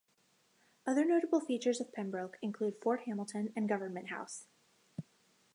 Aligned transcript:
Other 0.87 1.05
notable 1.05 1.39
features 1.41 1.79
of 1.79 1.93
Pembroke 1.93 2.39
include 2.41 2.81
Fort 2.81 3.01
Hamilton 3.05 3.53
and 3.55 3.69
Government 3.69 4.09
House. 4.09 4.47